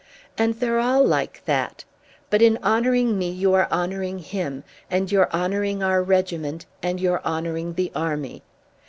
And 0.35 0.55
they're 0.55 0.79
all 0.79 1.05
like 1.05 1.43
that. 1.45 1.85
But 2.31 2.41
in 2.41 2.57
honouring 2.63 3.19
me 3.19 3.29
you 3.29 3.53
are 3.53 3.69
honouring 3.71 4.17
him, 4.17 4.63
and 4.89 5.11
you're 5.11 5.31
honouring 5.31 5.83
our 5.83 6.01
regiment, 6.01 6.65
and 6.81 6.99
you're 6.99 7.21
honouring 7.23 7.75
the 7.75 7.91
army. 7.93 8.41